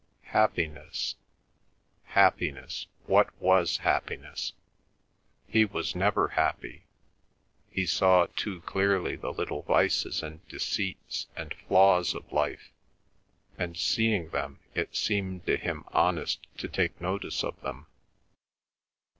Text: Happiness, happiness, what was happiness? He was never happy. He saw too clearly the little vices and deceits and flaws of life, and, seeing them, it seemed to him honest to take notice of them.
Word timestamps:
Happiness, 0.33 1.13
happiness, 2.05 2.87
what 3.05 3.29
was 3.39 3.77
happiness? 3.85 4.53
He 5.47 5.63
was 5.63 5.93
never 5.95 6.29
happy. 6.29 6.85
He 7.69 7.85
saw 7.85 8.25
too 8.35 8.61
clearly 8.61 9.15
the 9.15 9.29
little 9.31 9.61
vices 9.61 10.23
and 10.23 10.43
deceits 10.47 11.27
and 11.35 11.53
flaws 11.53 12.15
of 12.15 12.31
life, 12.31 12.71
and, 13.59 13.77
seeing 13.77 14.31
them, 14.31 14.57
it 14.73 14.95
seemed 14.95 15.45
to 15.45 15.55
him 15.55 15.83
honest 15.89 16.47
to 16.57 16.67
take 16.67 16.99
notice 16.99 17.43
of 17.43 17.61
them. 17.61 17.85